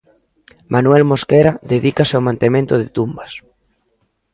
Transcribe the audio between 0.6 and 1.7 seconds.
Manuel Mosquera